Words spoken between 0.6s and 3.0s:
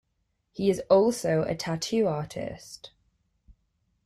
is also a tattoo artist.